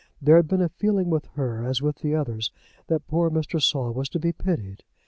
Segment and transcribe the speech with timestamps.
[0.19, 2.51] There had been a feeling with her as with the others
[2.87, 3.61] that poor Mr.
[3.61, 4.83] Saul was to be pitied.